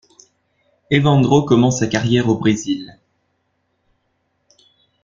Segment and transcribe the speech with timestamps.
[0.89, 2.97] Evandro commence sa carrière au Brésil.